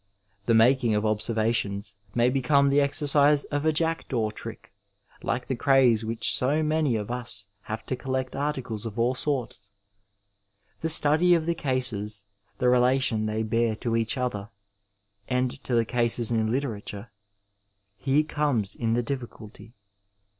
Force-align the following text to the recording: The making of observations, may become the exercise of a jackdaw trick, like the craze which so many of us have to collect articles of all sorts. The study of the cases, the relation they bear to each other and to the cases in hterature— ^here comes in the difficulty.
The 0.47 0.55
making 0.55 0.95
of 0.95 1.05
observations, 1.05 1.95
may 2.15 2.31
become 2.31 2.69
the 2.69 2.81
exercise 2.81 3.43
of 3.53 3.65
a 3.65 3.71
jackdaw 3.71 4.31
trick, 4.31 4.73
like 5.21 5.45
the 5.45 5.55
craze 5.55 6.03
which 6.03 6.33
so 6.35 6.63
many 6.63 6.95
of 6.95 7.11
us 7.11 7.45
have 7.69 7.85
to 7.85 7.95
collect 7.95 8.35
articles 8.35 8.87
of 8.87 8.97
all 8.97 9.13
sorts. 9.13 9.61
The 10.79 10.89
study 10.89 11.35
of 11.35 11.45
the 11.45 11.53
cases, 11.53 12.25
the 12.57 12.67
relation 12.67 13.27
they 13.27 13.43
bear 13.43 13.75
to 13.75 13.95
each 13.95 14.17
other 14.17 14.49
and 15.27 15.51
to 15.65 15.75
the 15.75 15.85
cases 15.85 16.31
in 16.31 16.47
hterature— 16.47 17.09
^here 18.03 18.27
comes 18.27 18.73
in 18.75 18.95
the 18.95 19.03
difficulty. 19.03 19.75